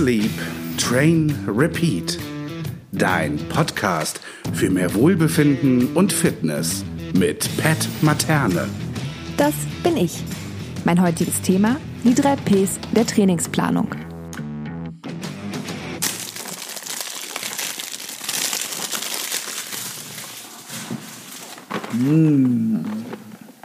[0.00, 0.30] Sleep,
[0.78, 2.18] Train, Repeat.
[2.90, 4.18] Dein Podcast
[4.54, 8.66] für mehr Wohlbefinden und Fitness mit Pat Materne.
[9.36, 9.52] Das
[9.82, 10.22] bin ich.
[10.86, 13.94] Mein heutiges Thema, die drei Ps der Trainingsplanung.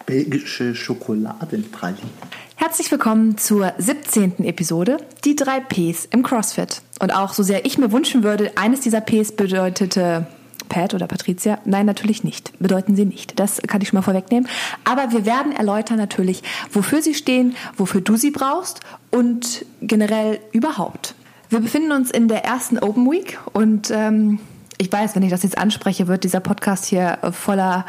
[0.05, 2.24] belgische Schokoladenpraline.
[2.65, 4.43] Herzlich willkommen zur 17.
[4.43, 6.81] Episode, die drei Ps im CrossFit.
[6.99, 10.25] Und auch so sehr ich mir wünschen würde, eines dieser Ps bedeutete
[10.67, 11.59] Pat oder Patricia.
[11.65, 12.57] Nein, natürlich nicht.
[12.57, 13.39] Bedeuten sie nicht.
[13.39, 14.49] Das kann ich schon mal vorwegnehmen.
[14.83, 16.41] Aber wir werden erläutern natürlich,
[16.71, 18.79] wofür sie stehen, wofür du sie brauchst
[19.11, 21.13] und generell überhaupt.
[21.49, 24.39] Wir befinden uns in der ersten Open Week und ähm,
[24.79, 27.85] ich weiß, wenn ich das jetzt anspreche, wird dieser Podcast hier voller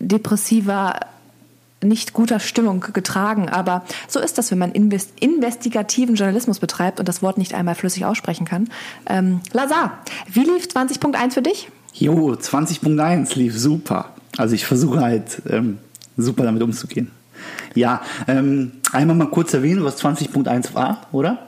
[0.00, 0.98] depressiver
[1.82, 3.48] nicht guter Stimmung getragen.
[3.48, 7.74] Aber so ist das, wenn man invest investigativen Journalismus betreibt und das Wort nicht einmal
[7.74, 8.68] flüssig aussprechen kann.
[9.06, 9.98] Ähm, Lazar,
[10.30, 11.68] wie lief 20.1 für dich?
[11.94, 14.14] Jo, 20.1 lief super.
[14.36, 15.78] Also ich versuche halt ähm,
[16.16, 17.10] super damit umzugehen.
[17.74, 21.46] Ja, ähm, einmal mal kurz erwähnen, was 20.1 war, oder?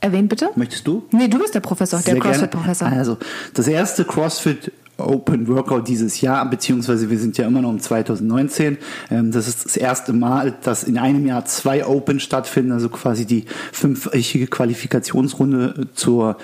[0.00, 0.50] Erwähnt bitte?
[0.56, 1.06] Möchtest du?
[1.12, 2.22] Nee, du bist der Professor, Sehr der.
[2.22, 2.88] CrossFit-Professor.
[2.88, 3.18] Also,
[3.54, 4.72] das erste CrossFit
[5.06, 8.78] Open Workout dieses Jahr, beziehungsweise wir sind ja immer noch im 2019.
[9.10, 13.26] Ähm, das ist das erste Mal, dass in einem Jahr zwei Open stattfinden, also quasi
[13.26, 16.36] die fünfwöchige Qualifikationsrunde zur,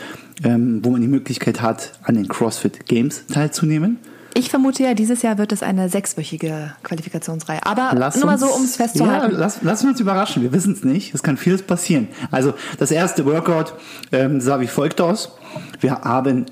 [0.45, 3.99] ähm, wo man die Möglichkeit hat, an den CrossFit Games teilzunehmen.
[4.39, 7.65] Ich vermute ja, dieses Jahr wird es eine sechswöchige Qualifikationsreihe.
[7.65, 9.33] Aber nur mal so, um es festzuhalten.
[9.33, 10.43] Ja, lass, wir uns überraschen.
[10.43, 11.15] Wir wissen es nicht.
[11.15, 12.09] Es kann vieles passieren.
[12.31, 13.73] Also das erste Workout
[14.12, 15.39] ähm, sah wie folgt aus.
[15.81, 16.45] Wir haben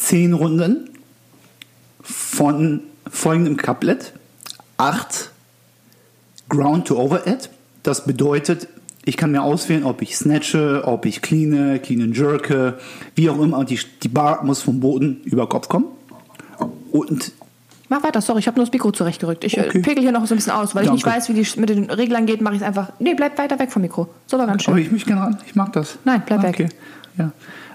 [0.00, 0.88] zehn Runden
[2.02, 4.12] von folgendem Couplet.
[4.76, 5.30] Acht
[6.48, 7.50] Ground to Overhead.
[7.82, 8.68] Das bedeutet,
[9.04, 12.78] ich kann mir auswählen, ob ich snatche, ob ich cleane, clean and jerke,
[13.14, 13.64] wie auch immer.
[13.64, 15.86] Die, die Bar muss vom Boden über Kopf kommen.
[16.92, 17.32] Und
[17.88, 19.42] Mach weiter, sorry, ich habe nur das Mikro zurechtgerückt.
[19.42, 19.80] Ich äh, Okay.
[19.80, 21.18] pegel hier noch so ein bisschen aus, weil ich nicht Danke.
[21.18, 22.92] weiß, wie die mit den Reglern geht, mache ich es einfach.
[23.00, 24.08] Nee, bleib weiter weg vom Mikro.
[24.26, 24.74] So war ganz schön.
[24.74, 25.38] Aber ich möchte gerne ran.
[25.44, 25.98] Ich mag das.
[26.04, 26.64] Nein, bleib okay.
[26.64, 26.76] weg.
[27.18, 27.32] Ja.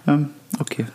[0.07, 0.29] Ähm,
[0.59, 0.85] okay.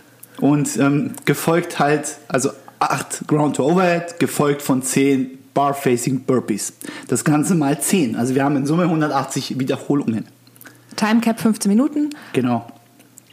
[0.41, 6.73] Und ähm, gefolgt halt, also 8 Ground to Overhead, gefolgt von 10 Bar-Facing Burpees.
[7.09, 8.17] Das Ganze mal 10.
[8.17, 10.27] Also wir haben in Summe 180 Wiederholungen.
[10.97, 12.67] Timecap 15 Minuten, Genau.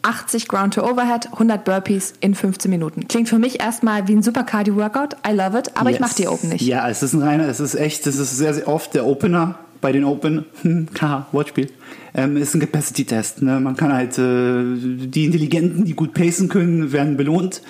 [0.03, 3.07] 80 Ground to Overhead, 100 Burpees in 15 Minuten.
[3.09, 5.17] Klingt für mich erstmal wie ein super Cardio-Workout.
[5.27, 5.99] I love it, aber ich Yes.
[6.01, 6.61] mache die Open nicht.
[6.61, 9.55] Ja, es ist ein reiner, es ist echt, es ist sehr, sehr oft der Opener
[9.81, 11.69] bei den Open, hm, haha, Wortspiel,
[12.13, 13.41] ähm, ist ein Capacity-Test.
[13.41, 13.59] Ne?
[13.59, 14.63] Man kann halt, äh,
[15.07, 17.61] die Intelligenten, die gut pacen können, werden belohnt.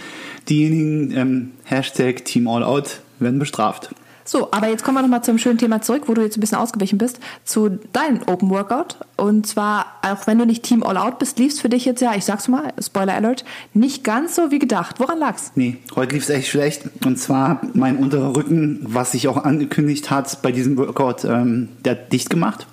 [0.49, 3.89] Diejenigen, ähm, Hashtag Team All Out, werden bestraft.
[4.27, 6.57] So, aber jetzt kommen wir nochmal zum schönen Thema zurück, wo du jetzt ein bisschen
[6.57, 8.97] ausgewichen bist, zu deinem Open Workout.
[9.15, 12.13] Und zwar, auch wenn du nicht Team All Out bist, lief's für dich jetzt ja,
[12.13, 14.99] ich sag's mal, Spoiler Alert, nicht ganz so wie gedacht.
[14.99, 15.53] Woran lag's?
[15.55, 16.81] Nee, heute lief es echt schlecht.
[17.05, 21.93] Und zwar mein unterer Rücken, was sich auch angekündigt hat bei diesem Workout, ähm, der
[21.93, 22.67] hat dicht gemacht.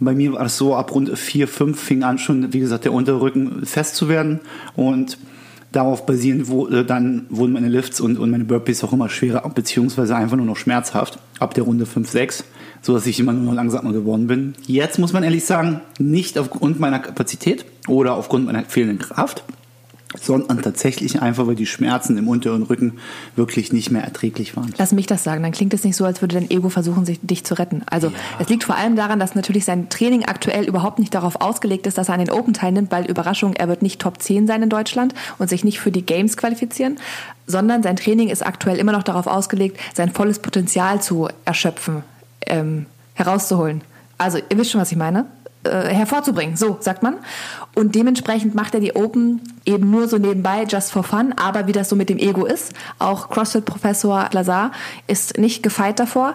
[0.00, 2.92] Bei mir war es so, ab Runde 4, 5 fing an schon, wie gesagt, der
[2.92, 4.40] untere Rücken fest zu werden.
[4.74, 5.16] Und
[5.72, 9.48] darauf basierend wo, äh, dann wurden meine Lifts und, und meine Burpees auch immer schwerer,
[9.48, 11.18] beziehungsweise einfach nur noch schmerzhaft.
[11.40, 12.44] Ab der Runde 5, 6,
[12.82, 14.54] so dass ich immer nur noch langsamer geworden bin.
[14.66, 19.42] Jetzt muss man ehrlich sagen, nicht aufgrund meiner Kapazität oder aufgrund meiner fehlenden Kraft,
[20.20, 22.98] sondern tatsächlich einfach, weil die Schmerzen im unteren Rücken
[23.36, 24.72] wirklich nicht mehr erträglich waren.
[24.78, 27.20] Lass mich das sagen, dann klingt es nicht so, als würde dein Ego versuchen, sich,
[27.22, 27.82] dich zu retten.
[27.86, 31.86] Also es liegt vor allem daran, dass natürlich sein Training aktuell überhaupt nicht darauf ausgelegt
[31.86, 34.62] ist, dass er an den Open teilnimmt, weil Überraschung, er wird nicht Top 10 sein
[34.62, 36.98] in Deutschland und sich nicht für die Games qualifizieren,
[37.46, 42.02] sondern sein Training ist aktuell immer noch darauf ausgelegt, sein volles Potenzial zu erschöpfen,
[42.46, 43.82] ähm, herauszuholen.
[44.18, 45.26] Also ihr wisst schon, was ich meine.
[45.64, 47.18] Äh, hervorzubringen, so sagt man.
[47.76, 51.34] Und dementsprechend macht er die Open eben nur so nebenbei, just for fun.
[51.36, 54.72] Aber wie das so mit dem Ego ist, auch CrossFit-Professor Lazar
[55.06, 56.34] ist nicht gefeit davor,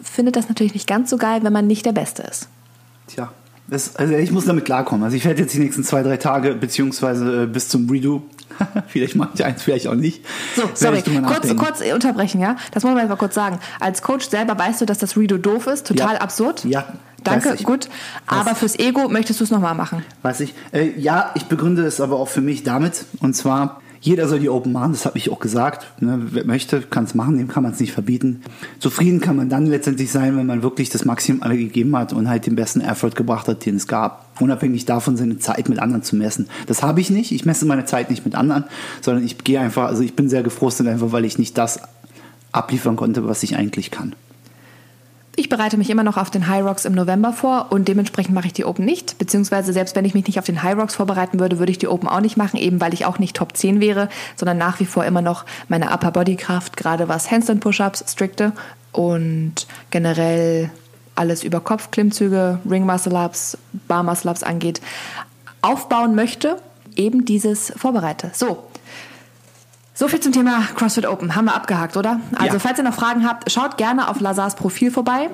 [0.00, 2.46] findet das natürlich nicht ganz so geil, wenn man nicht der Beste ist.
[3.08, 3.32] Tja,
[3.66, 5.02] das, also ich muss damit klarkommen.
[5.02, 8.22] Also ich werde jetzt die nächsten zwei, drei Tage, beziehungsweise äh, bis zum Redo,
[8.86, 10.24] vielleicht mache ich eins, vielleicht auch nicht.
[10.54, 12.54] So, sorry, kurz, kurz unterbrechen, ja?
[12.70, 13.58] Das muss man mal kurz sagen.
[13.80, 16.20] Als Coach selber weißt du, dass das Redo doof ist, total Ja.
[16.20, 16.64] absurd.
[16.64, 16.86] Ja,
[17.24, 17.64] Danke, ich.
[17.64, 17.88] gut.
[18.26, 20.02] Aber fürs Ego möchtest du es nochmal machen.
[20.22, 20.54] Weiß ich.
[20.72, 23.04] Äh, ja, ich begründe es aber auch für mich damit.
[23.20, 25.86] Und zwar, jeder soll die Open machen, das habe ich auch gesagt.
[26.00, 28.42] Ne, wer möchte, kann es machen, dem kann man es nicht verbieten.
[28.78, 32.28] Zufrieden kann man dann letztendlich sein, wenn man wirklich das Maximum alle gegeben hat und
[32.28, 34.26] halt den besten Effort gebracht hat, den es gab.
[34.40, 36.48] Unabhängig davon, seine Zeit mit anderen zu messen.
[36.66, 37.30] Das habe ich nicht.
[37.32, 38.64] Ich messe meine Zeit nicht mit anderen,
[39.02, 41.80] sondern ich gehe einfach, also ich bin sehr gefrustet einfach, weil ich nicht das
[42.52, 44.14] abliefern konnte, was ich eigentlich kann.
[45.40, 48.48] Ich bereite mich immer noch auf den High Rocks im November vor und dementsprechend mache
[48.48, 49.16] ich die Open nicht.
[49.16, 51.88] Beziehungsweise selbst wenn ich mich nicht auf den High Rocks vorbereiten würde, würde ich die
[51.88, 54.84] Open auch nicht machen, eben weil ich auch nicht Top 10 wäre, sondern nach wie
[54.84, 58.52] vor immer noch meine Upper Body Kraft, gerade was Handstand Push-Ups, strikte
[58.92, 60.70] und generell
[61.14, 63.56] alles über Kopf, Klimmzüge, Ring Muscle Ups,
[63.88, 64.82] Bar Muscle Ups angeht,
[65.62, 66.58] aufbauen möchte,
[66.96, 68.30] eben dieses vorbereite.
[68.34, 68.69] So,
[70.00, 71.36] so viel zum Thema CrossFit Open.
[71.36, 72.20] Haben wir abgehakt, oder?
[72.34, 72.58] Also, Ja.
[72.58, 75.28] falls ihr noch Fragen habt, schaut gerne auf Lazars Profil vorbei.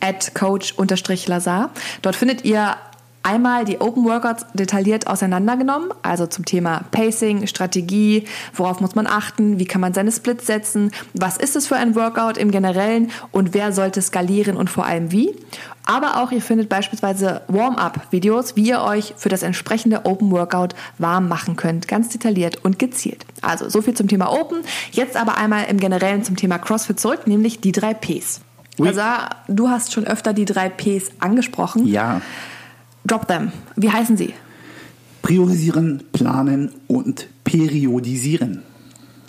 [0.00, 1.70] At coach-lazar.
[2.02, 2.74] Dort findet ihr
[3.22, 8.24] einmal die Open Workouts detailliert auseinandergenommen, also zum Thema Pacing, Strategie,
[8.54, 11.94] worauf muss man achten, wie kann man seine Splits setzen, was ist es für ein
[11.94, 15.34] Workout im Generellen und wer sollte skalieren und vor allem wie.
[15.84, 21.28] Aber auch ihr findet beispielsweise Warm-up-Videos, wie ihr euch für das entsprechende Open Workout warm
[21.28, 23.24] machen könnt, ganz detailliert und gezielt.
[23.42, 24.58] Also so viel zum Thema Open.
[24.92, 28.40] Jetzt aber einmal im Generellen zum Thema CrossFit zurück, nämlich die drei Ps.
[28.78, 28.88] Ui.
[28.88, 29.02] Also,
[29.48, 31.86] du hast schon öfter die drei Ps angesprochen.
[31.86, 32.20] Ja.
[33.04, 33.52] Drop them.
[33.76, 34.34] Wie heißen sie?
[35.22, 38.62] Priorisieren, planen und periodisieren.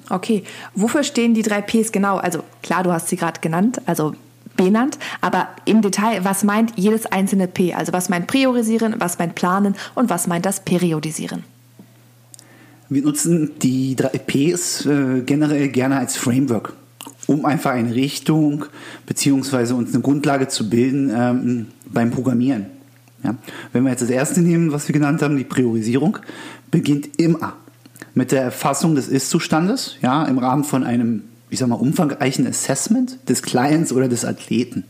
[0.10, 0.44] Okay,
[0.76, 2.18] wofür stehen die drei Ps genau?
[2.18, 4.14] Also klar, du hast sie gerade genannt, also
[4.58, 7.74] benannt, aber im Detail, was meint jedes einzelne P?
[7.74, 11.44] Also was meint Priorisieren, was meint Planen und was meint das Periodisieren?
[12.90, 16.74] Wir nutzen die drei Ps äh, generell gerne als Framework,
[17.28, 18.66] um einfach eine Richtung
[19.06, 22.66] beziehungsweise uns eine Grundlage zu bilden ähm, beim Programmieren.
[23.24, 23.36] Ja?
[23.74, 26.18] Wenn wir jetzt das erste nehmen, was wir genannt haben, die Priorisierung,
[26.70, 27.54] beginnt immer
[28.14, 33.18] mit der Erfassung des Ist-Zustandes, ja, im Rahmen von einem, ich sag mal, umfangreichen Assessment
[33.30, 34.84] des Clients oder des Athleten.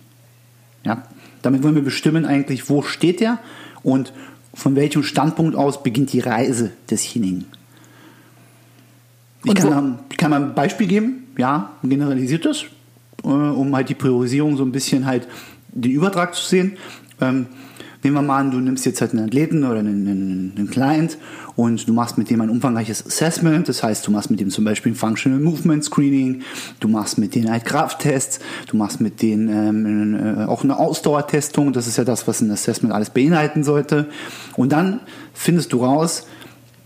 [0.83, 1.03] Ja?
[1.41, 3.39] Damit wollen wir bestimmen eigentlich, wo steht er
[3.83, 4.13] und
[4.53, 7.45] von welchem Standpunkt aus beginnt die Reise desjenigen.
[9.43, 12.65] Ich kann, ich kann mal ein Beispiel geben, ja, ein generalisiertes,
[13.23, 15.27] äh, um halt die Priorisierung so ein bisschen halt
[15.69, 16.77] den Übertrag zu sehen.
[18.03, 21.17] Nehmen wir mal an, du nimmst jetzt halt einen Athleten oder einen, einen, einen Client
[21.55, 24.65] und du machst mit dem ein umfangreiches Assessment, das heißt, du machst mit dem zum
[24.65, 26.41] Beispiel ein Functional Movement Screening,
[26.79, 31.73] du machst mit denen halt Krafttests, du machst mit denen ähm, äh, auch eine Ausdauertestung,
[31.73, 34.07] das ist ja das, was ein Assessment alles beinhalten sollte.
[34.55, 35.01] Und dann
[35.33, 36.25] findest du raus,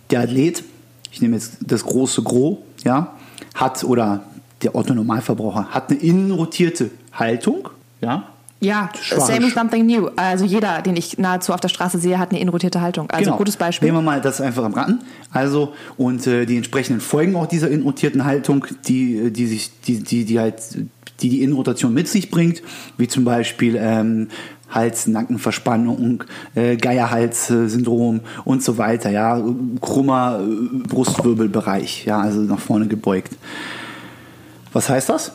[0.09, 0.63] der Athlet,
[1.11, 3.15] ich nehme jetzt das große Gros, ja,
[3.53, 4.25] hat oder
[4.63, 7.69] der Otto Normalverbraucher hat eine innenrotierte Haltung,
[8.01, 8.34] ja.
[8.65, 10.09] Ja, same is something new.
[10.15, 13.09] Also jeder, den ich nahezu auf der Straße sehe, hat eine inrotierte Haltung.
[13.11, 13.37] Also Genau.
[13.37, 13.87] gutes Beispiel.
[13.87, 14.99] Nehmen wir mal das einfach am Ratten.
[15.31, 20.25] Also, und äh, die entsprechenden Folgen auch dieser innenrotierten Haltung, die, die sich, die, die,
[20.25, 20.61] die halt,
[21.21, 22.61] die die Innenrotation mit sich bringt,
[22.97, 24.27] wie zum Beispiel ähm,
[24.69, 26.23] Hals, Nackenverspannung,
[26.55, 29.41] äh, Geierhals-Syndrom und so weiter, ja,
[29.79, 33.33] krummer äh, Brustwirbelbereich, ja, also nach vorne gebeugt.
[34.73, 35.31] Was heißt das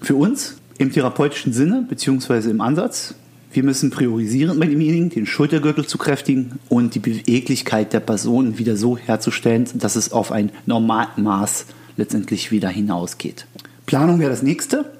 [0.00, 3.14] für uns im therapeutischen Sinne beziehungsweise im Ansatz?
[3.52, 8.76] Wir müssen priorisieren bei demjenigen, den Schultergürtel zu kräftigen und die Beweglichkeit der Person wieder
[8.76, 11.66] so herzustellen, dass es auf ein Normalmaß
[11.96, 13.46] letztendlich wieder hinausgeht.
[13.86, 14.92] Planung wäre das nächste.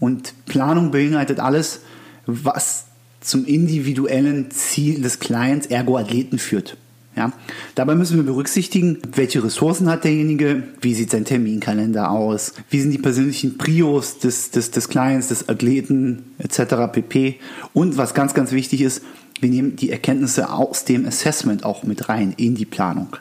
[0.00, 1.82] Und Planung beinhaltet alles,
[2.26, 2.86] was
[3.20, 6.76] zum individuellen Ziel des Clients, ergo Athleten führt.
[7.14, 7.32] Ja,
[7.74, 12.90] dabei müssen wir berücksichtigen, welche Ressourcen hat derjenige, wie sieht sein Terminkalender aus, wie sind
[12.90, 16.90] die persönlichen Prios des, des, des Clients, des Athleten etc.
[16.90, 17.38] pp.
[17.74, 19.02] Und was ganz, ganz wichtig ist,
[19.40, 23.16] wir nehmen die Erkenntnisse aus dem Assessment auch mit rein in die Planung.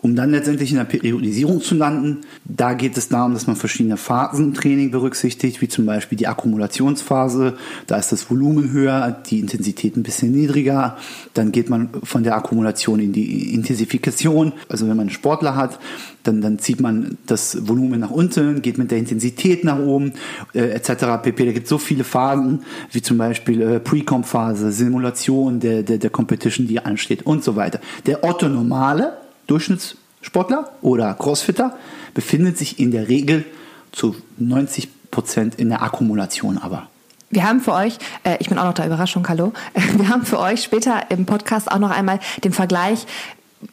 [0.00, 3.96] Um dann letztendlich in der Periodisierung zu landen, da geht es darum, dass man verschiedene
[3.96, 7.54] Phasen im Training berücksichtigt, wie zum Beispiel die Akkumulationsphase.
[7.86, 10.96] Da ist das Volumen höher, die Intensität ein bisschen niedriger.
[11.34, 14.52] Dann geht man von der Akkumulation in die Intensifikation.
[14.68, 15.78] Also wenn man einen Sportler hat,
[16.22, 20.12] dann, dann zieht man das Volumen nach unten, geht mit der Intensität nach oben,
[20.54, 21.22] äh, etc.
[21.22, 21.46] pp.
[21.46, 22.62] Da gibt es so viele Phasen,
[22.92, 27.80] wie zum Beispiel äh, Pre-Comp-Phase, Simulation der, der, der Competition, die ansteht und so weiter.
[28.06, 29.14] Der Otto-Normale,
[29.48, 31.76] Durchschnittssportler oder Crossfitter
[32.14, 33.44] befindet sich in der Regel
[33.90, 36.88] zu 90 Prozent in der Akkumulation aber.
[37.30, 39.52] Wir haben für euch, äh, ich bin auch noch da, Überraschung, hallo.
[39.96, 43.06] Wir haben für euch später im Podcast auch noch einmal den Vergleich,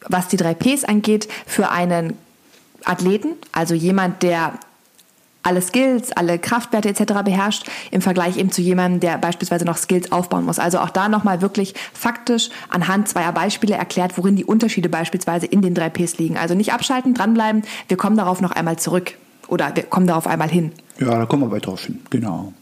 [0.08, 2.18] was die drei Ps angeht, für einen
[2.84, 4.58] Athleten, also jemand, der
[5.46, 7.22] alle Skills, alle Kraftwerte etc.
[7.24, 10.58] beherrscht, im Vergleich eben zu jemandem, der beispielsweise noch Skills aufbauen muss.
[10.58, 15.62] Also auch da nochmal wirklich faktisch anhand zweier Beispiele erklärt, worin die Unterschiede beispielsweise in
[15.62, 16.36] den drei Ps liegen.
[16.36, 19.12] Also nicht abschalten, dranbleiben, wir kommen darauf noch einmal zurück
[19.48, 20.72] oder wir kommen darauf einmal hin.
[20.98, 22.00] Ja, da kommen wir weiter drauf hin.
[22.10, 22.52] Genau.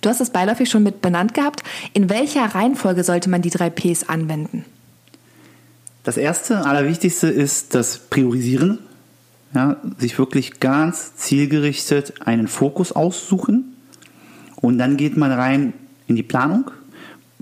[0.00, 1.62] Du hast es beiläufig schon mit benannt gehabt.
[1.92, 4.64] In welcher Reihenfolge sollte man die drei Ps anwenden?
[6.02, 8.80] Das erste, allerwichtigste ist das Priorisieren.
[9.54, 13.76] Ja, sich wirklich ganz zielgerichtet einen Fokus aussuchen
[14.56, 15.74] und dann geht man rein
[16.08, 16.72] in die Planung,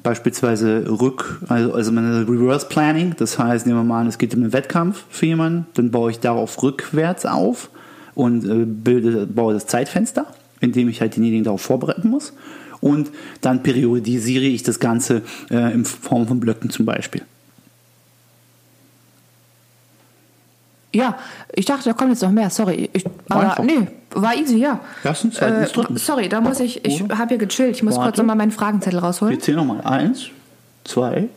[0.02, 4.35] beispielsweise Rück, also, also meine Reverse Planning, das heißt, nehmen wir mal an, es geht
[4.35, 7.71] um einen Wettkampf für jemanden, dann baue ich darauf rückwärts auf
[8.14, 10.26] und äh, bilde, baue das Zeitfenster,
[10.61, 12.35] in dem ich halt denjenigen darauf vorbereiten muss.
[12.81, 17.23] Und dann periodisiere ich das Ganze äh, in Form von Blöcken zum Beispiel.
[20.95, 21.17] Ja,
[21.55, 22.51] ich dachte, da kommt jetzt noch mehr.
[22.51, 22.91] Sorry.
[22.93, 23.65] Ich, aber Einfach.
[23.65, 24.81] nee, war easy, ja.
[25.05, 25.97] Lass uns Zeit ins Drücken.
[25.97, 27.77] sorry, da muss ich, ich habe hier gechillt.
[27.77, 28.09] Ich muss Warte.
[28.11, 29.35] kurz nochmal meinen Fragenzettel rausholen.
[29.35, 29.81] Wir zählen nochmal.
[29.83, 30.27] Eins,
[30.85, 31.29] zwei,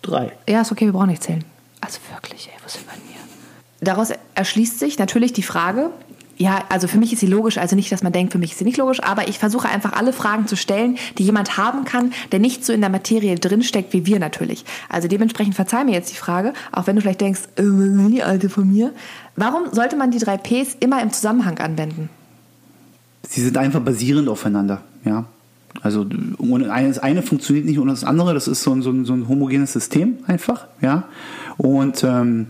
[0.00, 0.32] drei.
[0.48, 1.44] Ja, ist okay, wir brauchen nicht zählen.
[1.80, 3.18] Also wirklich, ey, was ist bei mir?
[3.80, 5.90] Daraus erschließt sich natürlich die Frage,
[6.36, 8.58] ja, also für mich ist sie logisch, also nicht, dass man denkt, für mich ist
[8.58, 12.12] sie nicht logisch, aber ich versuche einfach alle Fragen zu stellen, die jemand haben kann,
[12.32, 14.64] der nicht so in der Materie drinsteckt wie wir natürlich.
[14.88, 17.62] Also dementsprechend verzeih mir jetzt die Frage, auch wenn du vielleicht denkst, äh,
[18.10, 18.92] die Alte von mir?
[19.36, 22.08] Warum sollte man die drei Ps immer im Zusammenhang anwenden?
[23.28, 25.26] Sie sind einfach basierend aufeinander, ja.
[25.80, 28.34] Also das eine funktioniert nicht ohne das andere.
[28.34, 31.04] Das ist so ein, so ein, so ein homogenes System einfach, ja.
[31.56, 32.48] Und ähm,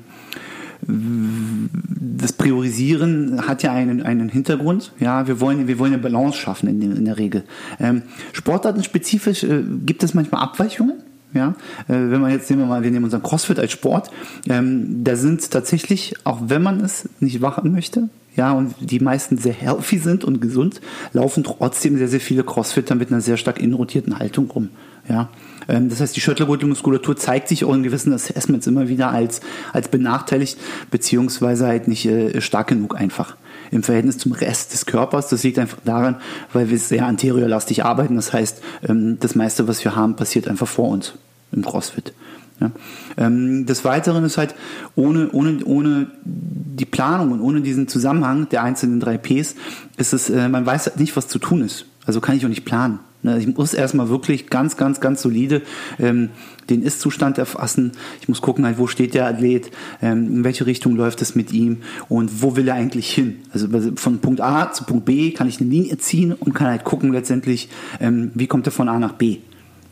[0.86, 4.92] das Priorisieren hat ja einen, einen Hintergrund.
[5.00, 7.44] Ja, wir wollen, wir wollen eine Balance schaffen in, der- in der Regel.
[7.80, 10.94] Ähm, Sportartenspezifisch äh, gibt es manchmal Abweichungen.
[11.34, 11.54] Ja,
[11.88, 14.10] äh, wenn man jetzt nehmen wir mal, wir nehmen unseren CrossFit als Sport,
[14.50, 19.36] ähm, da sind tatsächlich, auch wenn man es nicht machen möchte, ja, und die meisten
[19.36, 20.80] sehr healthy sind und gesund,
[21.12, 24.70] laufen trotzdem sehr, sehr viele Crossfitter mit einer sehr stark inrotierten Haltung rum.
[25.08, 25.28] Ja,
[25.68, 29.40] ähm, das heißt, die Schultergurtelmuskulatur zeigt sich auch in gewissen Assessments immer wieder als,
[29.72, 30.58] als benachteiligt,
[30.90, 33.36] beziehungsweise halt nicht äh, stark genug einfach
[33.70, 35.28] im Verhältnis zum Rest des Körpers.
[35.28, 36.20] Das liegt einfach daran,
[36.52, 38.16] weil wir sehr anteriorlastig arbeiten.
[38.16, 41.14] Das heißt, ähm, das meiste, was wir haben, passiert einfach vor uns
[41.50, 42.12] im CrossFit.
[42.60, 42.70] Ja.
[43.16, 44.54] Ähm, des Weiteren ist halt
[44.94, 49.56] ohne, ohne, ohne die Planung und ohne diesen Zusammenhang der einzelnen drei Ps
[49.96, 51.86] ist es, äh, man weiß halt nicht, was zu tun ist.
[52.06, 53.00] Also kann ich auch nicht planen.
[53.22, 55.62] Ne, Ich muss erstmal wirklich ganz, ganz, ganz solide
[56.00, 56.30] ähm,
[56.70, 57.92] den Ist-Zustand erfassen.
[58.20, 61.52] Ich muss gucken, halt, wo steht der Athlet, ähm, in welche Richtung läuft es mit
[61.52, 61.78] ihm
[62.08, 63.36] und wo will er eigentlich hin.
[63.52, 66.82] Also von Punkt A zu Punkt B kann ich eine Linie ziehen und kann halt
[66.82, 67.68] gucken letztendlich,
[68.00, 69.38] ähm, wie kommt er von A nach B.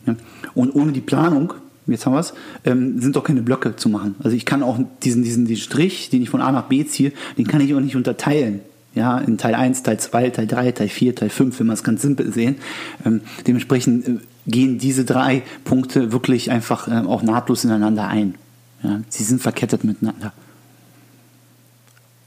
[0.06, 0.16] Ja?
[0.54, 1.54] Und ohne die Planung,
[1.90, 4.14] jetzt haben wir es, ähm, sind doch keine Blöcke zu machen.
[4.22, 7.12] Also ich kann auch diesen, diesen, diesen Strich, den ich von A nach B ziehe,
[7.38, 8.60] den kann ich auch nicht unterteilen.
[8.94, 11.84] Ja, in Teil 1, Teil 2, Teil 3, Teil 4, Teil 5, wenn wir es
[11.84, 12.56] ganz simpel sehen.
[13.06, 14.16] Ähm, dementsprechend äh,
[14.48, 18.34] gehen diese drei Punkte wirklich einfach ähm, auch nahtlos ineinander ein.
[18.82, 20.32] Ja, sie sind verkettet miteinander.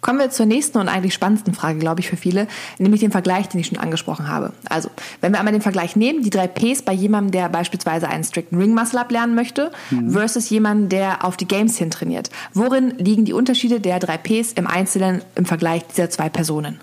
[0.03, 3.47] Kommen wir zur nächsten und eigentlich spannendsten Frage, glaube ich, für viele, nämlich den Vergleich,
[3.47, 4.51] den ich schon angesprochen habe.
[4.69, 4.89] Also,
[5.21, 8.57] wenn wir einmal den Vergleich nehmen, die drei Ps bei jemandem, der beispielsweise einen strikten
[8.59, 9.71] Ring Muscle Up lernen möchte,
[10.09, 12.29] versus jemandem, der auf die Games hin trainiert.
[12.53, 16.81] Worin liegen die Unterschiede der drei Ps im Einzelnen im Vergleich dieser zwei Personen?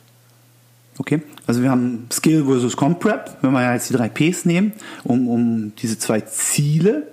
[0.97, 4.73] Okay, also wir haben Skill versus Comp Prep, wenn wir jetzt die drei Ps nehmen,
[5.05, 7.07] um, um diese zwei Ziele.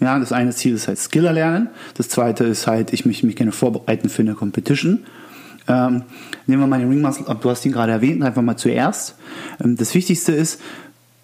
[0.00, 3.36] Ja, das eine Ziel ist halt Skill erlernen, das zweite ist halt, ich möchte mich
[3.36, 5.00] gerne vorbereiten für eine Competition.
[5.70, 6.02] Ähm,
[6.46, 9.14] nehmen wir mal den Ring Muscle Up, du hast ihn gerade erwähnt, einfach mal zuerst.
[9.62, 10.60] Ähm, das Wichtigste ist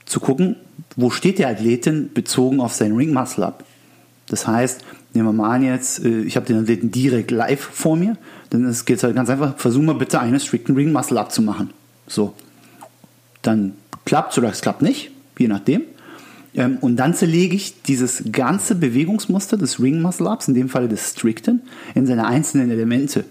[0.04, 0.56] zu gucken,
[0.94, 3.64] wo steht der Athletin bezogen auf seinen Ring Muscle Up.
[4.28, 4.82] Das heißt,
[5.14, 8.16] nehmen wir mal an jetzt, äh, ich habe den Athleten direkt live vor mir,
[8.50, 11.42] dann geht es halt ganz einfach, versuch mal bitte einen strikten Ring Muscle Up zu
[11.42, 11.70] machen.
[12.06, 12.32] So.
[13.42, 13.72] Dann
[14.04, 15.82] klappt oder es klappt nicht, je nachdem.
[16.54, 20.88] Ähm, und dann zerlege ich dieses ganze Bewegungsmuster des Ring Muscle Ups, in dem Falle
[20.88, 21.62] des Stricten,
[21.96, 23.24] in seine einzelnen Elemente.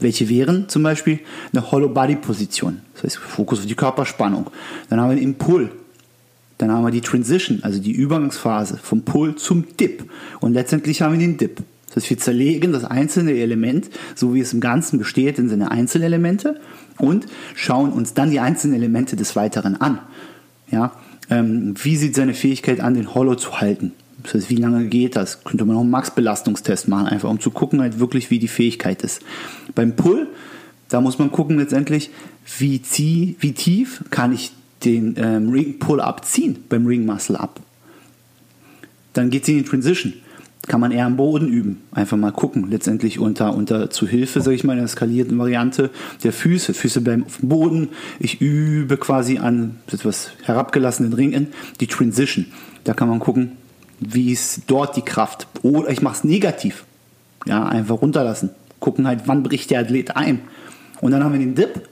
[0.00, 1.20] Welche wären zum Beispiel
[1.52, 4.50] eine Hollow Body Position, das heißt Fokus auf die Körperspannung.
[4.90, 5.70] Dann haben wir den Pull,
[6.58, 10.04] dann haben wir die Transition, also die Übergangsphase vom Pull zum Dip.
[10.40, 11.62] Und letztendlich haben wir den Dip.
[11.86, 15.70] Das heißt, wir zerlegen das einzelne Element, so wie es im Ganzen besteht, in seine
[15.70, 16.60] Einzelelemente
[16.98, 20.00] und schauen uns dann die einzelnen Elemente des Weiteren an.
[20.70, 20.92] Ja,
[21.30, 23.92] ähm, wie sieht seine Fähigkeit an, den Hollow zu halten?
[24.22, 25.44] Das heißt, wie lange geht das?
[25.44, 29.02] Könnte man auch einen Max-Belastungstest machen, einfach um zu gucken, halt wirklich, wie die Fähigkeit
[29.02, 29.22] ist.
[29.74, 30.26] Beim Pull,
[30.88, 32.10] da muss man gucken letztendlich,
[32.58, 34.52] wie, zieh, wie tief kann ich
[34.84, 37.60] den ähm, Ring Pull-Up ziehen beim Ring Muscle-Up.
[39.12, 40.14] Dann geht es in die Transition.
[40.66, 41.82] Kann man eher am Boden üben.
[41.92, 42.70] Einfach mal gucken.
[42.70, 45.90] Letztendlich unter, unter zu Hilfe, sage ich mal, in der skalierten Variante
[46.22, 46.74] der Füße.
[46.74, 47.88] Füße bleiben auf dem Boden.
[48.20, 51.48] Ich übe quasi an etwas herabgelassenen Ringen
[51.80, 52.46] die Transition.
[52.84, 53.52] Da kann man gucken,
[54.00, 55.46] wie ist dort die Kraft.
[55.62, 56.84] Oder ich mache es negativ.
[57.46, 58.50] Ja, einfach runterlassen.
[58.80, 60.40] Gucken halt, wann bricht der Athlet ein.
[61.00, 61.88] Und dann haben wir den Dip.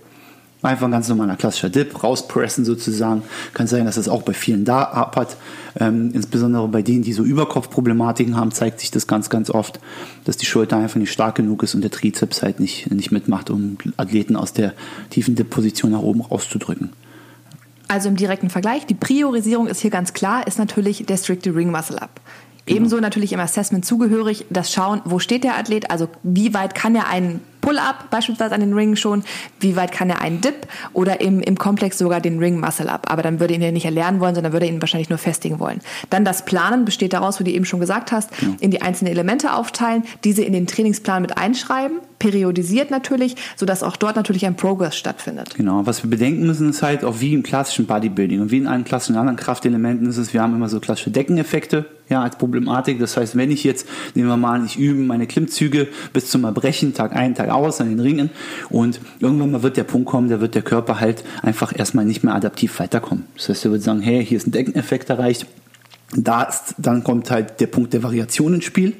[0.62, 3.22] Einfach ein ganz normaler klassischer Dip, rauspressen sozusagen.
[3.54, 5.36] Kann sein, dass das auch bei vielen da hapert.
[5.78, 9.78] Ähm, insbesondere bei denen, die so Überkopfproblematiken haben, zeigt sich das ganz, ganz oft,
[10.24, 13.50] dass die Schulter einfach nicht stark genug ist und der Trizeps halt nicht, nicht mitmacht,
[13.50, 14.72] um Athleten aus der
[15.10, 16.90] tiefen Dip-Position nach oben rauszudrücken.
[17.88, 21.70] Also im direkten Vergleich, die Priorisierung ist hier ganz klar, ist natürlich der stricte Ring
[21.70, 22.20] Muscle Up.
[22.66, 22.78] Genau.
[22.78, 26.96] Ebenso natürlich im Assessment zugehörig, das Schauen, wo steht der Athlet, also wie weit kann
[26.96, 29.24] er einen Pull-Up beispielsweise an den Ring schon,
[29.60, 33.10] wie weit kann er einen Dip oder im, im Komplex sogar den Ring Muscle Up.
[33.10, 35.80] Aber dann würde ihn ja nicht erlernen wollen, sondern würde ihn wahrscheinlich nur festigen wollen.
[36.10, 38.48] Dann das Planen besteht daraus, wie du eben schon gesagt hast, ja.
[38.60, 43.96] in die einzelnen Elemente aufteilen, diese in den Trainingsplan mit einschreiben, periodisiert natürlich, sodass auch
[43.96, 45.54] dort natürlich ein Progress stattfindet.
[45.56, 48.66] Genau, was wir bedenken müssen, ist halt auch wie im klassischen Bodybuilding und wie in
[48.66, 52.98] allen klassischen anderen Kraftelementen ist es, wir haben immer so klassische Deckeneffekte, ja, als Problematik.
[52.98, 56.94] Das heißt, wenn ich jetzt, nehmen wir mal, ich übe meine Klimmzüge bis zum Erbrechen,
[56.94, 58.30] Tag ein, Tag aus an den Ringen
[58.70, 62.22] und irgendwann mal wird der Punkt kommen, da wird der Körper halt einfach erstmal nicht
[62.22, 63.24] mehr adaptiv weiterkommen.
[63.36, 65.46] Das heißt, er wird sagen, hey, hier ist ein Deckeneffekt erreicht.
[66.14, 68.94] Da ist, dann kommt halt der Punkt der Variation ins Spiel.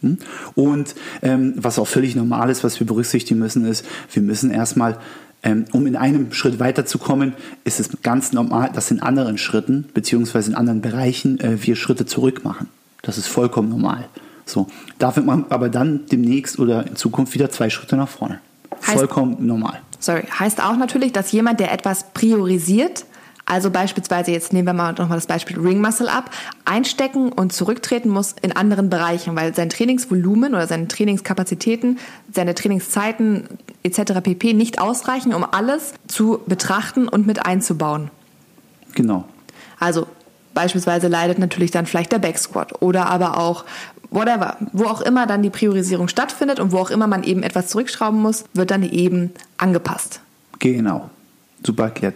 [0.00, 0.18] Hm?
[0.54, 4.98] Und ähm, was auch völlig normal ist, was wir berücksichtigen müssen, ist, wir müssen erstmal
[5.42, 10.50] ähm, um in einem Schritt weiterzukommen, ist es ganz normal, dass in anderen Schritten beziehungsweise
[10.50, 12.68] in anderen Bereichen äh, wir Schritte zurück machen.
[13.02, 14.08] Das ist vollkommen normal.
[14.44, 14.66] So,
[14.98, 18.40] dafür man aber dann demnächst oder in Zukunft wieder zwei Schritte nach vorne.
[18.86, 19.80] Heißt, vollkommen normal.
[20.00, 23.04] Sorry, heißt auch natürlich, dass jemand, der etwas priorisiert,
[23.48, 26.30] also beispielsweise, jetzt nehmen wir mal nochmal das Beispiel Ring Muscle ab,
[26.66, 31.98] einstecken und zurücktreten muss in anderen Bereichen, weil sein Trainingsvolumen oder seine Trainingskapazitäten,
[32.30, 33.48] seine Trainingszeiten
[33.84, 34.20] etc.
[34.22, 34.52] pp.
[34.52, 38.10] nicht ausreichen, um alles zu betrachten und mit einzubauen.
[38.94, 39.24] Genau.
[39.80, 40.06] Also
[40.52, 43.64] beispielsweise leidet natürlich dann vielleicht der Backsquat oder aber auch
[44.10, 47.68] whatever, wo auch immer dann die Priorisierung stattfindet und wo auch immer man eben etwas
[47.68, 50.20] zurückschrauben muss, wird dann eben angepasst.
[50.58, 51.08] Genau.
[51.64, 52.14] Super erklärt.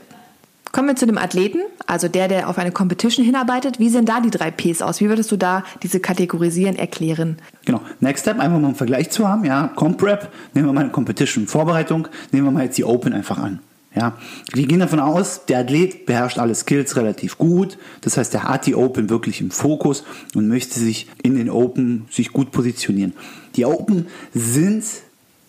[0.73, 3.79] Kommen wir zu dem Athleten, also der, der auf eine Competition hinarbeitet.
[3.79, 5.00] Wie sehen da die drei Ps aus?
[5.02, 7.37] Wie würdest du da diese kategorisieren, erklären?
[7.67, 7.83] Genau.
[8.00, 9.45] Next Step, einfach mal einen Vergleich zu haben.
[9.45, 13.37] Ja, Comp Rep, nehmen wir mal eine Competition-Vorbereitung, nehmen wir mal jetzt die Open einfach
[13.37, 13.61] an.
[13.95, 14.17] Ja,
[14.55, 17.76] wir gehen davon aus, der Athlet beherrscht alle Skills relativ gut.
[18.00, 22.07] Das heißt, er hat die Open wirklich im Fokus und möchte sich in den Open
[22.11, 23.12] sich gut positionieren.
[23.57, 24.85] Die Open sind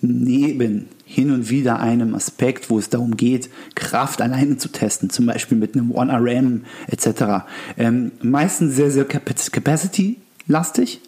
[0.02, 5.28] neben hin und wieder einem Aspekt, wo es darum geht, Kraft alleine zu testen, zum
[5.28, 7.46] Beispiel mit einem 1RM etc.
[7.78, 11.02] Ähm, meistens sehr, sehr Capacity-lastig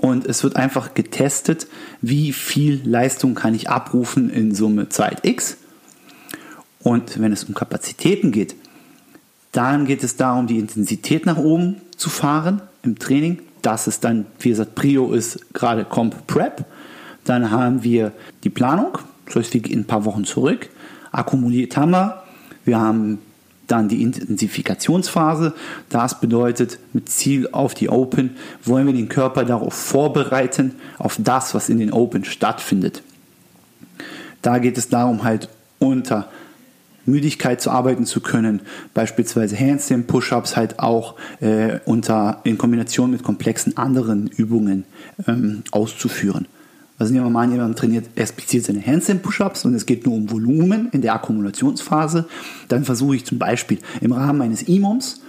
[0.00, 1.66] und es wird einfach getestet,
[2.02, 5.56] wie viel Leistung kann ich abrufen in Summe Zeit X.
[6.82, 8.56] Und wenn es um Kapazitäten geht,
[9.52, 13.40] dann geht es darum, die Intensität nach oben zu fahren im Training.
[13.62, 16.64] Das ist dann, wie gesagt, Prio ist gerade Comp Prep.
[17.24, 18.12] Dann haben wir
[18.44, 18.98] die Planung,
[19.34, 20.68] wir gehen ein paar Wochen zurück,
[21.12, 22.22] akkumuliert haben wir.
[22.64, 23.18] Wir haben
[23.66, 25.54] dann die Intensifikationsphase.
[25.88, 31.54] Das bedeutet, mit Ziel auf die Open wollen wir den Körper darauf vorbereiten, auf das,
[31.54, 33.02] was in den Open stattfindet.
[34.42, 36.28] Da geht es darum, halt unter
[37.06, 38.60] Müdigkeit zu arbeiten zu können,
[38.94, 44.84] beispielsweise Handstand Push-ups halt auch äh, unter in Kombination mit komplexen anderen Übungen
[45.26, 46.46] ähm, auszuführen.
[47.00, 50.30] Also nehmen wir mal an, jemand trainiert explizit seine Handstand-Push-Ups und es geht nur um
[50.30, 52.28] Volumen in der Akkumulationsphase.
[52.68, 55.22] Dann versuche ich zum Beispiel im Rahmen meines IMOMs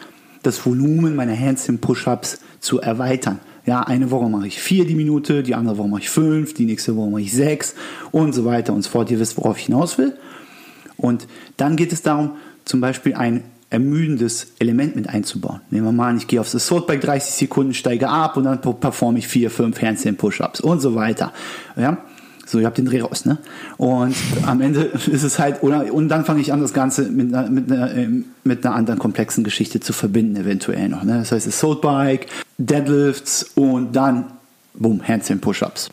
[0.44, 3.40] das Volumen meiner Handstand-Push-Ups zu erweitern.
[3.66, 6.66] Ja, eine Woche mache ich vier die Minute, die andere Woche mache ich fünf, die
[6.66, 7.74] nächste Woche mache ich sechs
[8.12, 9.10] und so weiter und so fort.
[9.10, 10.18] Ihr wisst, worauf ich hinaus will.
[10.98, 12.32] Und dann geht es darum,
[12.66, 15.62] zum Beispiel ein ermüdendes Element mit einzubauen.
[15.72, 19.18] Nehmen wir mal an, ich gehe aufs Assault-Bike 30 Sekunden, steige ab und dann performe
[19.18, 21.32] ich 4, 5 Handstand-Push-Ups und so weiter.
[21.78, 21.98] Ja?
[22.46, 23.38] So, ihr habt den Dreh raus, ne?
[23.78, 24.14] Und
[24.46, 27.50] am Ende ist es halt, oder, und dann fange ich an, das Ganze mit einer,
[27.50, 31.04] mit, ähm, mit einer anderen komplexen Geschichte zu verbinden, eventuell noch.
[31.04, 31.20] Ne?
[31.20, 34.26] Das heißt, Assault-Bike, Deadlifts und dann,
[34.74, 35.92] boom, Handstand-Push-Ups.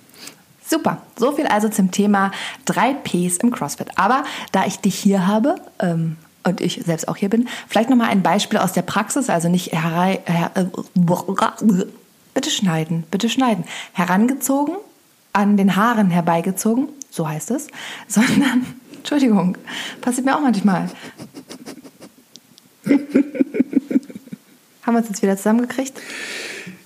[0.67, 2.33] Super, so viel also zum Thema
[2.65, 3.89] 3 Ps im CrossFit.
[3.95, 6.17] Aber da ich dich hier habe, ähm,
[6.49, 9.73] und ich selbst auch hier bin, vielleicht nochmal ein Beispiel aus der Praxis, also nicht
[9.73, 10.65] herei, her, äh,
[12.35, 14.77] bitte schneiden, bitte schneiden, herangezogen,
[15.33, 17.69] an den Haaren herbeigezogen, so heißt es,
[18.09, 19.57] sondern, Entschuldigung,
[20.01, 20.91] passiert mir auch manchmal.
[24.83, 26.01] Haben wir uns jetzt wieder zusammengekriegt?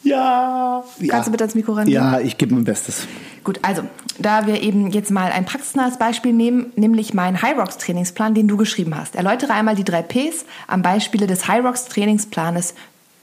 [0.03, 0.85] Ja.
[1.09, 1.89] Kannst du bitte ans Mikro ran?
[1.89, 3.07] Ja, ich gebe mein Bestes.
[3.45, 3.83] Gut, also,
[4.19, 8.49] da wir eben jetzt mal ein praxisnahes Beispiel nehmen, nämlich meinen High Rocks Trainingsplan, den
[8.49, 9.17] du geschrieben hast.
[9.17, 12.75] Erläutere einmal die drei Ps am Beispiele des High Rocks Trainingsplanes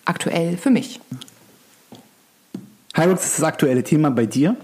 [0.05, 0.99] aktuell für mich.
[2.97, 4.55] High Rocks ist das aktuelle Thema bei dir.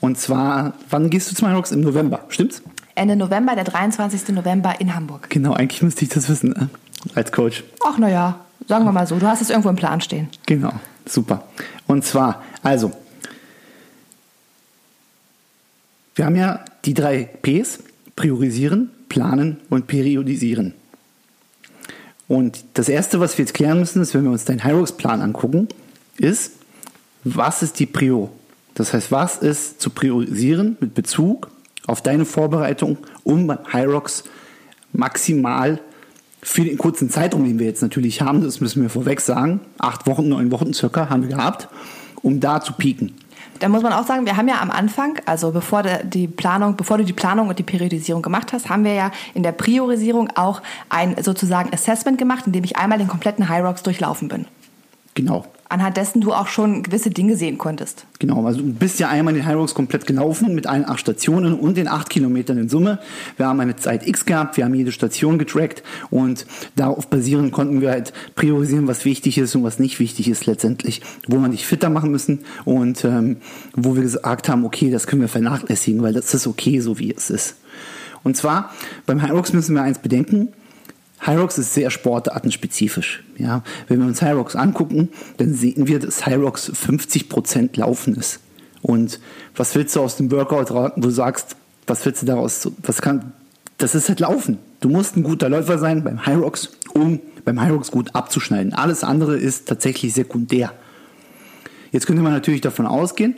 [0.00, 1.72] Und zwar, wann gehst du zum High Rocks?
[1.72, 2.62] Im November, stimmt's?
[2.94, 4.28] Ende November, der 23.
[4.30, 5.28] November in Hamburg.
[5.30, 6.70] Genau, eigentlich müsste ich das wissen, ne?
[7.14, 7.64] als Coach.
[7.86, 10.28] Ach, naja, sagen wir mal so, du hast es irgendwo im Plan stehen.
[10.46, 10.72] Genau,
[11.12, 11.48] super.
[11.86, 12.92] Und zwar, also,
[16.20, 17.78] Wir haben ja die drei Ps,
[18.14, 20.74] priorisieren, planen und periodisieren.
[22.28, 25.68] Und das Erste, was wir jetzt klären müssen, ist, wenn wir uns deinen Hyrox-Plan angucken,
[26.18, 26.52] ist,
[27.24, 28.30] was ist die Prio?
[28.74, 31.50] Das heißt, was ist zu priorisieren mit Bezug
[31.86, 34.24] auf deine Vorbereitung, um Hyrox
[34.92, 35.80] maximal
[36.42, 40.06] für den kurzen Zeitraum, den wir jetzt natürlich haben, das müssen wir vorweg sagen, acht
[40.06, 41.68] Wochen, neun Wochen circa haben wir gehabt,
[42.22, 43.14] um da zu pieken.
[43.58, 46.96] Da muss man auch sagen, wir haben ja am Anfang, also bevor die Planung, bevor
[46.96, 50.62] du die Planung und die Periodisierung gemacht hast, haben wir ja in der Priorisierung auch
[50.88, 54.46] ein sozusagen Assessment gemacht, in dem ich einmal den kompletten High Rocks durchlaufen bin.
[55.14, 58.04] Genau anhand dessen du auch schon gewisse Dinge sehen konntest.
[58.18, 61.76] Genau, also du bist ja einmal den High komplett gelaufen mit allen acht Stationen und
[61.76, 62.98] den acht Kilometern in Summe.
[63.36, 66.44] Wir haben eine Zeit X gehabt, wir haben jede Station getrackt und
[66.76, 71.02] darauf basierend konnten wir halt priorisieren, was wichtig ist und was nicht wichtig ist letztendlich,
[71.28, 73.36] wo wir dich fitter machen müssen und ähm,
[73.74, 77.14] wo wir gesagt haben, okay, das können wir vernachlässigen, weil das ist okay, so wie
[77.14, 77.56] es ist.
[78.22, 78.74] Und zwar
[79.06, 80.48] beim High müssen wir eins bedenken,
[81.20, 83.22] Hyrox ist sehr sportartenspezifisch.
[83.36, 88.40] Ja, wenn wir uns Hyrox angucken, dann sehen wir, dass Hyrox 50% Laufen ist.
[88.82, 89.20] Und
[89.54, 91.56] was willst du aus dem Workout, wo du sagst,
[91.86, 93.32] was willst du daraus, was kann,
[93.78, 94.58] das ist halt Laufen.
[94.80, 98.72] Du musst ein guter Läufer sein beim Hyrox, um beim Hyrox gut abzuschneiden.
[98.72, 100.72] Alles andere ist tatsächlich sekundär.
[101.92, 103.36] Jetzt könnte man natürlich davon ausgehen,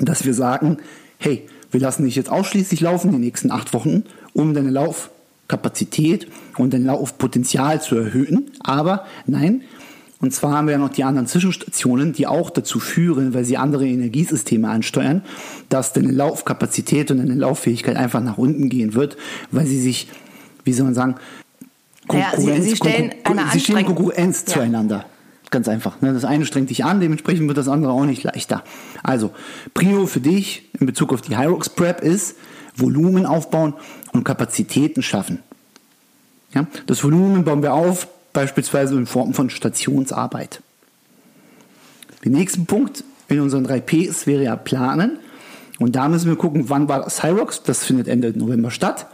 [0.00, 0.78] dass wir sagen,
[1.18, 5.10] hey, wir lassen dich jetzt ausschließlich laufen die nächsten acht Wochen, um deine Lauf
[5.48, 8.50] Kapazität und den Laufpotenzial zu erhöhen.
[8.60, 9.62] Aber nein,
[10.20, 13.56] und zwar haben wir ja noch die anderen Zwischenstationen, die auch dazu führen, weil sie
[13.56, 15.22] andere Energiesysteme ansteuern,
[15.68, 19.16] dass deine Laufkapazität und deine Lauffähigkeit einfach nach unten gehen wird,
[19.52, 20.08] weil sie sich,
[20.64, 21.14] wie soll man sagen,
[22.08, 24.54] Konkurrenz, ja, sie, sie stellen Konkur eine sie stehen Konkurrenz ja.
[24.54, 25.04] zueinander.
[25.50, 26.00] Ganz einfach.
[26.02, 26.12] Ne?
[26.12, 28.64] Das eine strengt dich an, dementsprechend wird das andere auch nicht leichter.
[29.02, 29.30] Also,
[29.72, 32.36] Prio für dich in Bezug auf die Hyrox Prep ist,
[32.76, 33.74] Volumen aufbauen
[34.12, 35.40] und Kapazitäten schaffen.
[36.54, 40.62] Ja, das Volumen bauen wir auf, beispielsweise in Form von Stationsarbeit.
[42.24, 45.18] Der nächste Punkt in unseren 3Ps wäre ja planen.
[45.78, 47.62] Und da müssen wir gucken, wann war das Hyrox?
[47.62, 49.06] Das findet Ende November statt.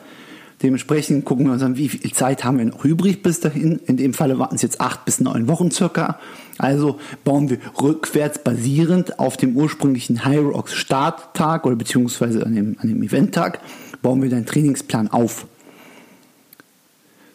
[0.62, 3.80] Dementsprechend gucken wir uns an, wie viel Zeit haben wir noch übrig bis dahin.
[3.86, 6.18] In dem Falle waren es jetzt acht bis neun Wochen circa.
[6.56, 12.88] Also bauen wir rückwärts basierend auf dem ursprünglichen Hyrox Starttag oder beziehungsweise an dem, an
[12.88, 13.60] dem Eventtag
[14.04, 15.46] bauen wir deinen Trainingsplan auf.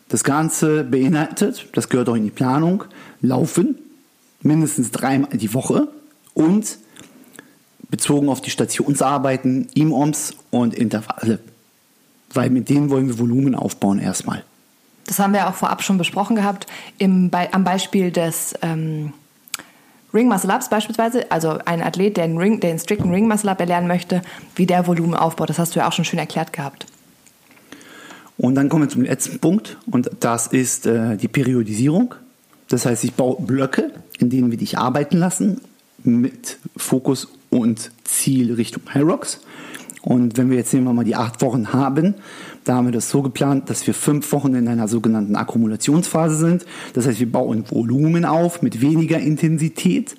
[0.08, 2.86] Das Ganze beinhaltet, das gehört auch in die Planung,
[3.21, 3.75] Laufen
[4.41, 5.89] mindestens dreimal die Woche
[6.34, 6.77] und
[7.89, 11.39] bezogen auf die Stationsarbeiten, IMOMs und Intervalle
[12.34, 14.43] weil mit denen wollen wir Volumen aufbauen erstmal.
[15.05, 19.13] Das haben wir auch vorab schon besprochen gehabt, im, bei, am Beispiel des ähm,
[20.13, 23.50] Ring Muscle Ups beispielsweise, also ein Athlet, der einen, Ring, der einen strikten Ring Muscle
[23.50, 24.22] Up erlernen möchte,
[24.56, 25.50] wie der Volumen aufbaut.
[25.50, 26.86] Das hast du ja auch schon schön erklärt gehabt.
[28.38, 32.15] Und dann kommen wir zum letzten Punkt und das ist äh, die Periodisierung.
[32.69, 35.62] Das heißt, ich baue Blöcke, in denen wir dich arbeiten lassen
[36.04, 39.41] mit Fokus und Ziel Richtung High Rocks.
[40.02, 42.15] Und wenn wir jetzt nehmen wir mal die acht Wochen haben,
[42.69, 46.67] da haben wir das so geplant, dass wir fünf Wochen in einer sogenannten Akkumulationsphase sind.
[46.93, 50.15] Das heißt, wir bauen Volumen auf mit weniger Intensität.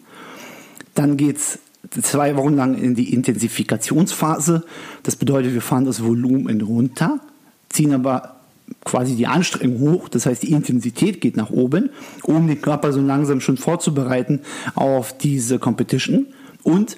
[0.96, 1.60] Dann geht's
[2.02, 4.64] zwei Wochen lang in die Intensifikationsphase.
[5.04, 7.20] Das bedeutet, wir fahren das Volumen runter,
[7.68, 8.40] ziehen aber
[8.84, 11.90] quasi die Anstrengung hoch, das heißt die Intensität geht nach oben,
[12.24, 14.40] um den Körper so langsam schon vorzubereiten
[14.74, 16.26] auf diese Competition.
[16.64, 16.96] Und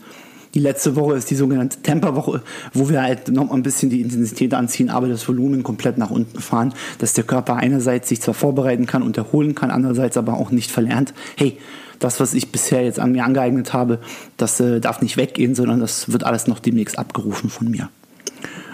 [0.55, 2.43] die letzte Woche ist die sogenannte Temperwoche,
[2.75, 6.41] wo wir halt noch ein bisschen die Intensität anziehen, aber das Volumen komplett nach unten
[6.41, 10.51] fahren, dass der Körper einerseits sich zwar vorbereiten kann und erholen kann, andererseits aber auch
[10.51, 11.59] nicht verlernt, hey,
[11.99, 14.01] das, was ich bisher jetzt an mir angeeignet habe,
[14.37, 17.89] das äh, darf nicht weggehen, sondern das wird alles noch demnächst abgerufen von mir.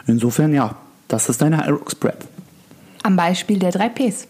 [0.07, 0.77] Insofern, ja,
[1.09, 2.25] das ist deine Aerox Prep.
[3.03, 4.27] Am Beispiel der 3 Ps.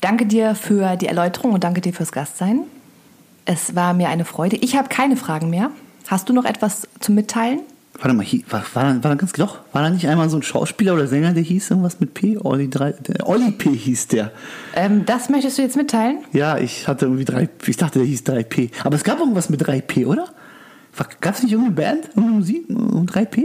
[0.00, 2.62] Danke dir für die Erläuterung und danke dir fürs Gastsein.
[3.46, 4.56] Es war mir eine Freude.
[4.56, 5.70] Ich habe keine Fragen mehr.
[6.10, 7.60] Hast du noch etwas zu mitteilen?
[7.94, 10.42] Warte mal, war, war, da, war da ganz doch, war da nicht einmal so ein
[10.42, 12.36] Schauspieler oder Sänger, der hieß irgendwas mit P?
[12.36, 14.32] Olli, 3, der, Olli P hieß der.
[14.74, 16.18] Ähm, das möchtest du jetzt mitteilen?
[16.32, 18.70] Ja, ich hatte irgendwie drei, ich dachte, der hieß 3P.
[18.82, 20.26] Aber es gab irgendwas mit 3P, oder?
[21.20, 23.44] Gab es nicht irgendeine Band, irgendeine Musik um 3P?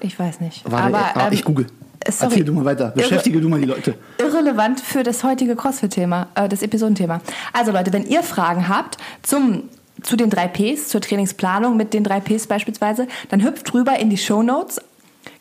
[0.00, 0.68] Ich weiß nicht.
[0.68, 1.66] War Aber der, ah, ähm, ich google.
[2.08, 2.32] Sorry.
[2.32, 2.88] Erzähl du mal weiter.
[2.88, 3.94] Beschäftige Irre, du mal die Leute.
[4.18, 7.20] Irrelevant für das heutige CrossFit-Thema, äh, das Episodenthema.
[7.52, 9.68] Also Leute, wenn ihr Fragen habt zum
[10.02, 14.10] zu den drei Ps, zur Trainingsplanung mit den drei Ps beispielsweise, dann hüpft rüber in
[14.10, 14.80] die Show Notes,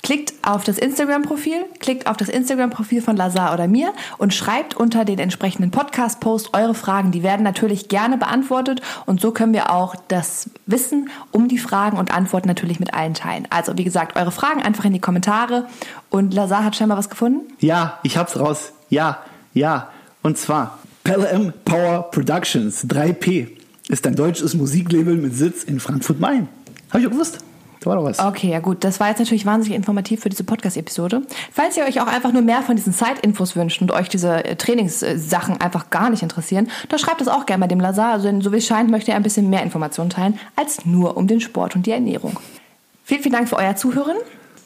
[0.03, 5.05] klickt auf das Instagram-Profil, klickt auf das Instagram-Profil von Lazar oder mir und schreibt unter
[5.05, 7.11] den entsprechenden Podcast-Post eure Fragen.
[7.11, 11.97] Die werden natürlich gerne beantwortet und so können wir auch das Wissen um die Fragen
[11.97, 13.47] und Antworten natürlich mit allen teilen.
[13.49, 15.67] Also wie gesagt, eure Fragen einfach in die Kommentare
[16.09, 17.53] und Lazar hat scheinbar was gefunden?
[17.59, 18.73] Ja, ich hab's raus.
[18.89, 19.19] Ja,
[19.53, 19.89] ja.
[20.23, 23.47] Und zwar Pelham Power Productions, 3P,
[23.89, 26.47] ist ein deutsches Musiklabel mit Sitz in Frankfurt-Main.
[26.89, 27.39] Habe ich auch gewusst.
[27.81, 28.19] Da war doch was.
[28.19, 28.83] Okay, ja gut.
[28.83, 31.23] Das war jetzt natürlich wahnsinnig informativ für diese Podcast-Episode.
[31.51, 34.55] Falls ihr euch auch einfach nur mehr von diesen Side-Infos wünscht und euch diese äh,
[34.55, 38.11] Trainingssachen einfach gar nicht interessieren, dann schreibt es auch gerne bei dem Lazar.
[38.13, 41.25] Also so wie es scheint, möchte er ein bisschen mehr Informationen teilen, als nur um
[41.25, 42.39] den Sport und die Ernährung.
[43.03, 44.17] Vielen, vielen Dank für euer Zuhören.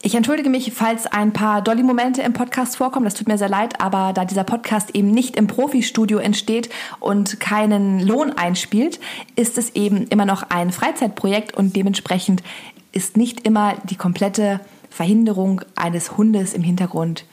[0.01, 3.05] Ich entschuldige mich, falls ein paar Dolly-Momente im Podcast vorkommen.
[3.05, 7.39] Das tut mir sehr leid, aber da dieser Podcast eben nicht im Profi-Studio entsteht und
[7.39, 8.99] keinen Lohn einspielt,
[9.35, 12.43] ist es eben immer noch ein Freizeitprojekt und dementsprechend
[12.91, 17.25] ist nicht immer die komplette Verhinderung eines Hundes im Hintergrund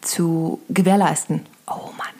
[0.00, 1.42] zu gewährleisten.
[1.66, 2.19] Oh Mann,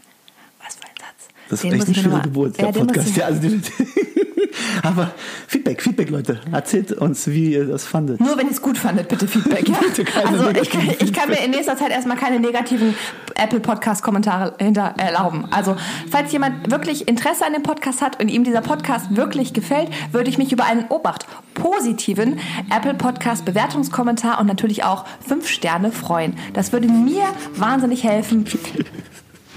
[1.51, 3.25] Das ist Den echt muss eine ich mir schwere noch mal- Geburt, der Ja, ich-
[3.25, 3.49] also
[4.83, 5.11] aber
[5.47, 6.41] Feedback, Feedback, Leute.
[6.53, 8.21] Erzählt uns, wie ihr das fandet.
[8.21, 9.69] Nur wenn ihr es gut fandet, bitte Feedback.
[9.69, 9.77] Ja?
[9.95, 12.95] Bitte Also ich, ich kann mir in nächster Zeit erstmal keine negativen
[13.35, 15.47] Apple Podcast Kommentare hinter erlauben.
[15.51, 15.77] Also
[16.11, 20.31] falls jemand wirklich Interesse an dem Podcast hat und ihm dieser Podcast wirklich gefällt, würde
[20.31, 22.39] ich mich über einen Obacht positiven
[22.75, 26.35] Apple Podcast Bewertungskommentar und natürlich auch fünf Sterne freuen.
[26.55, 27.25] Das würde mir
[27.57, 28.45] wahnsinnig helfen.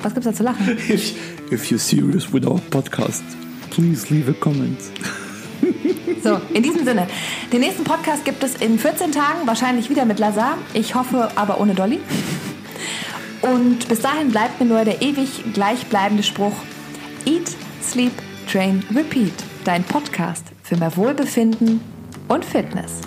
[0.01, 0.77] Was gibt's da zu lachen?
[0.89, 1.13] If,
[1.51, 3.23] if you're serious with our podcast,
[3.69, 4.79] please leave a comment.
[6.23, 7.07] So, in diesem Sinne.
[7.51, 10.57] Den nächsten Podcast gibt es in 14 Tagen, wahrscheinlich wieder mit Lazar.
[10.73, 11.99] Ich hoffe aber ohne Dolly.
[13.41, 16.55] Und bis dahin bleibt mir nur der ewig gleichbleibende Spruch:
[17.25, 17.51] Eat,
[17.81, 18.13] Sleep,
[18.49, 19.33] Train, Repeat.
[19.65, 21.81] Dein Podcast für mehr Wohlbefinden
[22.29, 23.01] und Fitness.